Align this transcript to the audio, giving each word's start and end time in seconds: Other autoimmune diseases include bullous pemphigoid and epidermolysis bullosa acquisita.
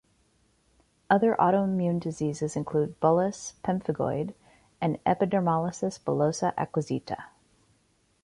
Other 1.11 1.35
autoimmune 1.39 1.99
diseases 1.99 2.55
include 2.55 2.99
bullous 2.99 3.53
pemphigoid 3.63 4.33
and 4.81 4.97
epidermolysis 5.05 5.99
bullosa 6.01 6.55
acquisita. 6.57 7.25